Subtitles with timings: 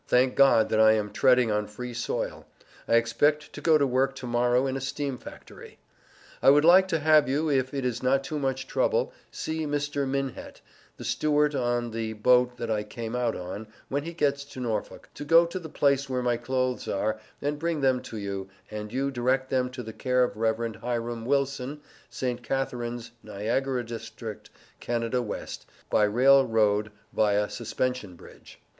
[0.07, 2.47] Thank God that I am treading on free soil.
[2.87, 5.77] I expect to go to work to morrow in a steam factory.
[6.41, 10.07] I would like to have you, if it is not too much trouble, see Mr.
[10.09, 10.59] Minhett,
[10.97, 15.07] the steward on the boat that I came out on, when he gets to Norfolk,
[15.13, 18.91] to go to the place where my clothes are, and bring them to you, and
[18.91, 20.77] you direct them to the care of Rev.
[20.77, 21.79] Hiram Wilson,
[22.09, 22.41] St.
[22.41, 24.49] Catharines, Niagara District,
[24.79, 28.59] Canada West, by rail road via Suspension Bridge.